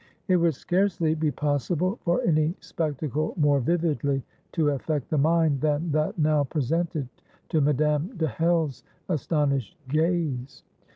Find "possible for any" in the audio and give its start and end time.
1.29-2.55